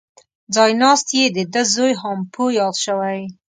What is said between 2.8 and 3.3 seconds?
شوی.